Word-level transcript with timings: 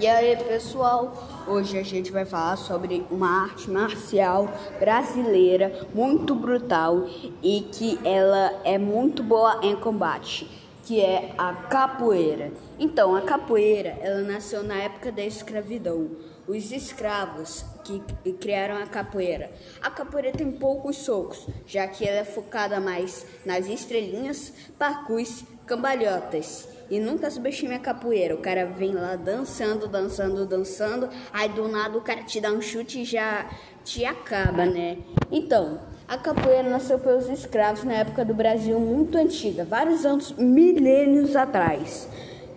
E 0.00 0.08
aí, 0.08 0.36
pessoal, 0.36 1.44
hoje 1.46 1.78
a 1.78 1.82
gente 1.84 2.10
vai 2.10 2.24
falar 2.24 2.56
sobre 2.56 3.06
uma 3.12 3.44
arte 3.44 3.70
marcial 3.70 4.48
brasileira 4.80 5.86
muito 5.94 6.34
brutal 6.34 7.06
e 7.40 7.60
que 7.72 8.00
ela 8.04 8.60
é 8.64 8.76
muito 8.76 9.22
boa 9.22 9.60
em 9.62 9.76
combate, 9.76 10.50
que 10.84 11.00
é 11.00 11.32
a 11.38 11.52
capoeira. 11.52 12.50
Então, 12.76 13.14
a 13.14 13.22
capoeira, 13.22 13.96
ela 14.00 14.20
nasceu 14.22 14.64
na 14.64 14.74
época 14.74 15.12
da 15.12 15.24
escravidão. 15.24 16.10
Os 16.48 16.72
escravos 16.72 17.64
que 17.84 18.02
criaram 18.32 18.82
a 18.82 18.86
capoeira. 18.86 19.52
A 19.80 19.90
capoeira 19.90 20.32
tem 20.32 20.50
poucos 20.50 20.96
socos, 20.96 21.46
já 21.66 21.86
que 21.86 22.04
ela 22.04 22.18
é 22.18 22.24
focada 22.24 22.80
mais 22.80 23.24
nas 23.46 23.68
estrelinhas, 23.68 24.52
parcus, 24.76 25.44
cambalhotas. 25.66 26.73
E 26.90 27.00
nunca 27.00 27.30
subestime 27.30 27.74
a 27.74 27.78
capoeira. 27.78 28.34
O 28.34 28.38
cara 28.38 28.66
vem 28.66 28.92
lá 28.92 29.16
dançando, 29.16 29.88
dançando, 29.88 30.44
dançando. 30.44 31.08
Aí 31.32 31.48
do 31.48 31.68
nada 31.68 31.96
o 31.96 32.00
cara 32.00 32.22
te 32.22 32.40
dá 32.40 32.52
um 32.52 32.60
chute 32.60 33.00
e 33.00 33.04
já 33.04 33.48
te 33.84 34.04
acaba, 34.04 34.66
né? 34.66 34.98
Então, 35.30 35.80
a 36.06 36.18
capoeira 36.18 36.68
nasceu 36.68 36.98
pelos 36.98 37.28
escravos 37.28 37.82
na 37.84 37.94
época 37.94 38.24
do 38.24 38.34
Brasil 38.34 38.78
muito 38.78 39.16
antiga, 39.16 39.64
vários 39.64 40.04
anos, 40.04 40.32
milênios 40.32 41.34
atrás. 41.34 42.08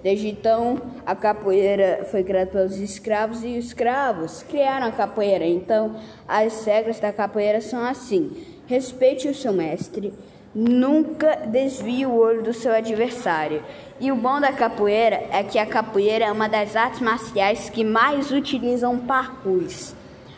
Desde 0.03 0.27
então, 0.27 0.81
a 1.05 1.15
capoeira 1.15 2.05
foi 2.11 2.23
criada 2.23 2.51
pelos 2.51 2.77
escravos 2.77 3.43
e 3.43 3.57
os 3.57 3.65
escravos 3.65 4.43
criaram 4.43 4.87
a 4.87 4.91
capoeira. 4.91 5.45
Então, 5.45 5.95
as 6.27 6.65
regras 6.65 6.99
da 6.99 7.11
capoeira 7.11 7.61
são 7.61 7.83
assim: 7.83 8.45
respeite 8.67 9.27
o 9.27 9.35
seu 9.35 9.51
mestre, 9.53 10.13
Nunca 10.59 11.35
desvie 11.45 12.07
o 12.07 12.15
olho 12.15 12.41
do 12.41 12.51
seu 12.51 12.73
adversário. 12.73 13.61
E 13.99 14.11
o 14.11 14.15
bom 14.15 14.41
da 14.41 14.51
capoeira 14.51 15.27
é 15.29 15.43
que 15.43 15.59
a 15.59 15.67
capoeira 15.67 16.25
é 16.25 16.31
uma 16.31 16.49
das 16.49 16.75
artes 16.75 16.99
marciais 16.99 17.69
que 17.69 17.83
mais 17.83 18.31
utilizam 18.31 18.97
parkours. 18.97 19.93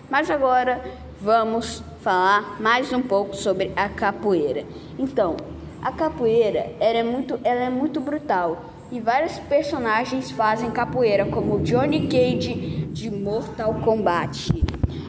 Mas 0.09 0.29
agora 0.29 0.83
vamos 1.21 1.81
falar 2.01 2.59
mais 2.59 2.91
um 2.91 3.01
pouco 3.01 3.33
sobre 3.33 3.71
a 3.77 3.87
capoeira. 3.87 4.65
Então, 4.97 5.37
a 5.81 5.89
capoeira 5.89 6.69
é 6.81 7.01
muito, 7.01 7.39
ela 7.41 7.61
é 7.61 7.69
muito 7.69 8.01
brutal 8.01 8.61
e 8.91 8.99
vários 8.99 9.39
personagens 9.39 10.31
fazem 10.31 10.69
capoeira, 10.69 11.27
como 11.27 11.61
Johnny 11.61 12.09
Cage 12.09 12.89
de 12.91 13.09
Mortal 13.09 13.75
Kombat. 13.75 14.51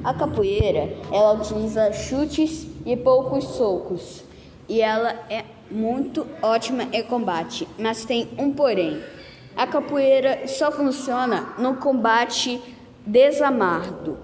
A 0.05 0.15
capoeira 0.15 0.89
ela 1.11 1.33
utiliza 1.33 1.93
chutes 1.93 2.69
e 2.87 2.97
poucos 2.97 3.43
socos 3.43 4.30
e 4.71 4.81
ela 4.81 5.17
é 5.29 5.45
muito 5.69 6.25
ótima 6.41 6.87
em 6.93 7.03
combate, 7.03 7.67
mas 7.77 8.05
tem 8.05 8.29
um 8.39 8.53
porém. 8.53 9.03
A 9.57 9.67
capoeira 9.67 10.47
só 10.47 10.71
funciona 10.71 11.49
no 11.59 11.75
combate 11.75 12.63
desarmado, 13.05 14.17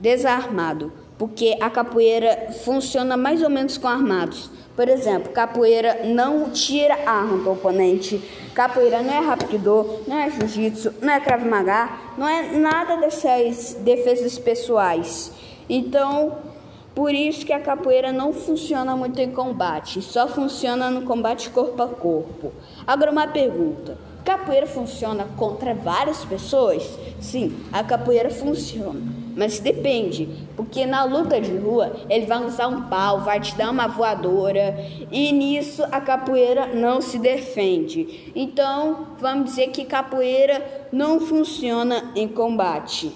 desarmado, 0.00 0.92
porque 1.16 1.56
a 1.60 1.70
capoeira 1.70 2.48
funciona 2.64 3.16
mais 3.16 3.42
ou 3.42 3.48
menos 3.48 3.78
com 3.78 3.86
armados. 3.86 4.50
Por 4.74 4.88
exemplo, 4.88 5.32
capoeira 5.32 6.00
não 6.04 6.50
tira 6.50 6.98
a 7.06 7.12
arma 7.12 7.36
do 7.36 7.52
oponente. 7.52 8.20
Capoeira 8.54 9.02
não 9.02 9.14
é 9.14 9.20
rapidô, 9.20 10.00
não 10.08 10.18
é 10.18 10.30
jiu-jitsu, 10.30 10.94
não 11.00 11.12
é 11.12 11.20
krav 11.20 11.44
maga, 11.44 11.90
não 12.18 12.26
é 12.26 12.58
nada 12.58 12.96
dessas 12.96 13.74
defesas 13.74 14.36
pessoais. 14.36 15.30
Então, 15.68 16.38
por 16.94 17.14
isso 17.14 17.46
que 17.46 17.52
a 17.52 17.60
capoeira 17.60 18.12
não 18.12 18.32
funciona 18.32 18.94
muito 18.94 19.18
em 19.18 19.30
combate, 19.30 20.02
só 20.02 20.28
funciona 20.28 20.90
no 20.90 21.02
combate 21.02 21.48
corpo 21.50 21.82
a 21.82 21.88
corpo. 21.88 22.52
Agora 22.86 23.10
uma 23.10 23.26
pergunta: 23.26 23.96
capoeira 24.24 24.66
funciona 24.66 25.26
contra 25.36 25.74
várias 25.74 26.24
pessoas? 26.24 26.98
Sim, 27.18 27.56
a 27.72 27.82
capoeira 27.82 28.28
funciona, 28.28 29.00
mas 29.34 29.58
depende, 29.58 30.28
porque 30.54 30.84
na 30.84 31.04
luta 31.04 31.40
de 31.40 31.56
rua 31.56 31.96
ele 32.10 32.26
vai 32.26 32.44
usar 32.44 32.68
um 32.68 32.82
pau, 32.82 33.20
vai 33.20 33.40
te 33.40 33.54
dar 33.56 33.70
uma 33.70 33.88
voadora 33.88 34.76
e 35.10 35.32
nisso 35.32 35.82
a 35.90 36.00
capoeira 36.00 36.74
não 36.74 37.00
se 37.00 37.18
defende. 37.18 38.32
Então 38.34 39.06
vamos 39.18 39.46
dizer 39.50 39.68
que 39.68 39.86
capoeira 39.86 40.88
não 40.92 41.20
funciona 41.20 42.12
em 42.14 42.28
combate. 42.28 43.12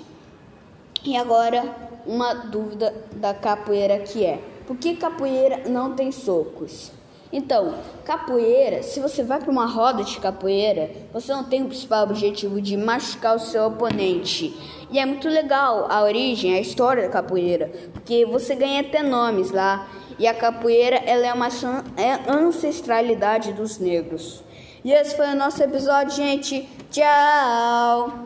E 1.07 1.17
agora, 1.17 1.65
uma 2.05 2.35
dúvida 2.35 2.93
da 3.13 3.33
capoeira 3.33 4.01
que 4.01 4.25
é: 4.25 4.41
por 4.67 4.77
que 4.77 4.97
capoeira 4.97 5.63
não 5.69 5.95
tem 5.95 6.11
socos? 6.11 6.91
Então, 7.33 7.75
capoeira, 8.05 8.83
se 8.83 8.99
você 8.99 9.23
vai 9.23 9.39
para 9.39 9.51
uma 9.51 9.67
roda 9.67 10.03
de 10.03 10.19
capoeira, 10.19 10.91
você 11.13 11.33
não 11.33 11.45
tem 11.45 11.63
o 11.63 11.67
principal 11.67 12.05
objetivo 12.05 12.61
de 12.61 12.77
machucar 12.77 13.37
o 13.37 13.39
seu 13.39 13.67
oponente. 13.67 14.57
E 14.91 14.99
é 14.99 15.07
muito 15.07 15.29
legal 15.29 15.87
a 15.91 16.03
origem, 16.03 16.55
a 16.55 16.61
história 16.61 17.05
da 17.05 17.09
capoeira, 17.09 17.71
porque 17.93 18.25
você 18.25 18.55
ganha 18.55 18.81
até 18.81 19.03
nomes 19.03 19.51
lá. 19.51 19.89
E 20.19 20.27
a 20.27 20.35
capoeira, 20.35 20.97
ela 20.97 21.27
é 21.27 21.33
uma 21.33 21.49
é 21.97 22.31
ancestralidade 22.31 23.53
dos 23.53 23.79
negros. 23.79 24.43
E 24.85 24.93
esse 24.93 25.17
foi 25.17 25.27
o 25.27 25.37
nosso 25.37 25.63
episódio, 25.63 26.17
gente. 26.17 26.69
Tchau! 26.91 28.25